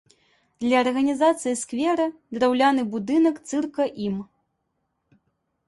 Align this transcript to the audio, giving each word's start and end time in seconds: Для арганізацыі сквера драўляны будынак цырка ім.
Для 0.63 0.77
арганізацыі 0.85 1.59
сквера 1.63 2.07
драўляны 2.39 2.87
будынак 2.95 3.35
цырка 3.49 3.89
ім. 4.09 4.19